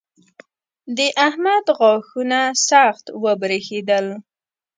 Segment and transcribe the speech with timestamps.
[0.97, 4.05] د احمد غاښونه سخت وبرېښېدل.